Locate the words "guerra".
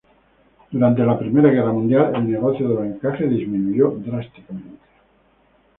1.51-1.73